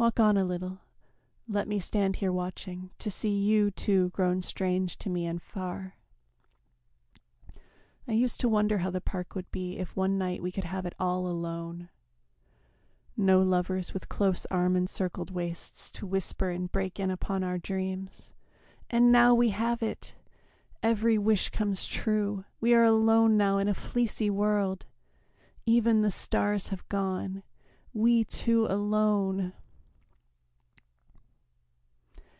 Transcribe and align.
Walk 0.00 0.18
on 0.18 0.38
a 0.38 0.46
little, 0.46 0.80
let 1.46 1.68
me 1.68 1.78
stand 1.78 2.16
here 2.16 2.32
watching 2.32 2.88
To 3.00 3.10
see 3.10 3.38
you, 3.38 3.70
too, 3.70 4.08
grown 4.08 4.40
strange 4.42 4.96
to 4.96 5.10
me 5.10 5.26
and 5.26 5.42
far.... 5.42 5.94
I 8.08 8.12
used 8.12 8.40
to 8.40 8.48
wonder 8.48 8.78
how 8.78 8.88
the 8.88 9.02
park 9.02 9.34
would 9.34 9.50
be 9.50 9.76
If 9.76 9.94
one 9.94 10.16
night 10.16 10.42
we 10.42 10.52
could 10.52 10.64
have 10.64 10.86
it 10.86 10.94
all 10.98 11.26
alone 11.26 11.90
No 13.14 13.42
lovers 13.42 13.92
with 13.92 14.08
close 14.08 14.46
arm 14.46 14.74
encircled 14.74 15.32
waists 15.32 15.90
To 15.90 16.06
whisper 16.06 16.48
and 16.48 16.72
break 16.72 16.98
in 16.98 17.10
upon 17.10 17.44
our 17.44 17.58
dreams. 17.58 18.32
And 18.88 19.12
now 19.12 19.34
we 19.34 19.50
have 19.50 19.82
it! 19.82 20.14
Every 20.82 21.18
wish 21.18 21.50
comes 21.50 21.84
true! 21.84 22.46
We 22.58 22.72
are 22.72 22.84
alone 22.84 23.36
now 23.36 23.58
in 23.58 23.68
a 23.68 23.74
fleecy 23.74 24.30
world; 24.30 24.86
Even 25.66 26.00
the 26.00 26.10
stars 26.10 26.68
have 26.68 26.88
gone. 26.88 27.42
We 27.92 28.24
two 28.24 28.64
alone! 28.64 29.52